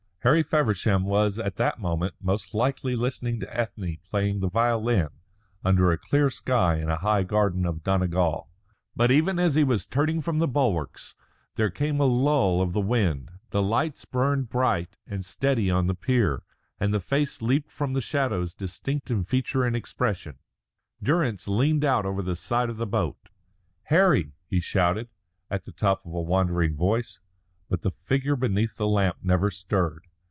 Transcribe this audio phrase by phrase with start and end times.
[0.23, 5.09] Harry Feversham was at that moment most likely listening to Ethne playing the violin
[5.65, 8.47] under a clear sky in a high garden of Donegal.
[8.95, 11.15] But even as he was turning from the bulwarks,
[11.55, 15.95] there came a lull of the wind, the lights burned bright and steady on the
[15.95, 16.43] pier,
[16.79, 20.37] and the face leaped from the shadows distinct in feature and expression.
[21.01, 23.17] Durrance leaned out over the side of the boat.
[23.85, 25.07] "Harry!" he shouted,
[25.49, 27.19] at the top of a wondering voice.
[27.69, 30.05] But the figure beneath the lamp never stirred.